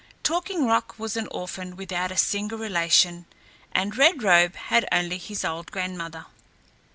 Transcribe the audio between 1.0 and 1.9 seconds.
an orphan